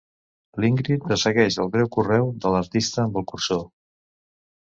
[0.63, 3.61] L'Ingrid ressegueix el breu correu de l'artista amb el cursor.